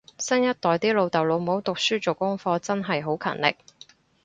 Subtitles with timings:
[0.17, 3.55] 新一代啲老豆老母讀書做功課真係好勤力